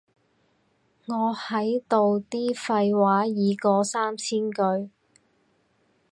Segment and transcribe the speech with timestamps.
[1.05, 4.89] 我喺度啲廢話已過三千句